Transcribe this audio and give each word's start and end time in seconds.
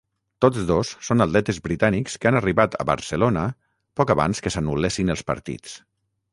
Tots 0.43 0.61
dos 0.69 0.93
són 1.09 1.25
atletes 1.25 1.59
britànics 1.67 2.17
que 2.23 2.31
han 2.31 2.39
arribat 2.41 2.79
a 2.79 2.87
Barcelona 2.93 3.45
poc 4.01 4.17
abans 4.17 4.45
que 4.47 4.57
s'anul·lessin 4.57 5.17
els 5.19 5.27
partits. 5.33 5.81